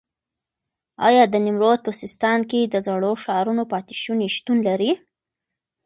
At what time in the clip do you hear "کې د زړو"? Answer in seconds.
2.49-3.11